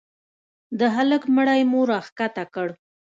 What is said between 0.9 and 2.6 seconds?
هلك مړى مو راكښته